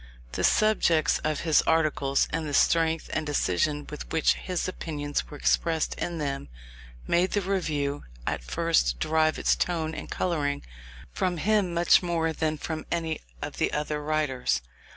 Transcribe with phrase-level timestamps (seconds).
[0.31, 5.37] The subjects of his articles, and the strength and decision with which his opinions were
[5.37, 6.49] expressed in them,
[7.05, 10.63] made the Review at first derive its tone and colouring
[11.11, 14.63] from him much more than from any of the other writers.